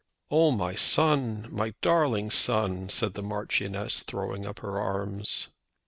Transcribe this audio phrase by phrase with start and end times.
[0.31, 5.49] "Oh, my son; my darling son," said the Marchioness, throwing up her arms.